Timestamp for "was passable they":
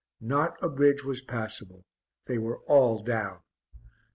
1.03-2.39